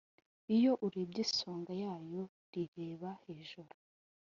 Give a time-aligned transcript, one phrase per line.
[0.55, 3.71] iyo urebye isonga yayo rireba hejuru,